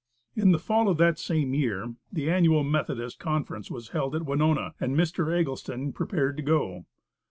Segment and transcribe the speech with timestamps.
[0.35, 4.73] In the fall of that same year, the annual Methodist conference was held at Winona,
[4.79, 5.31] and Mr.
[5.31, 6.87] Eggleston prepared to go.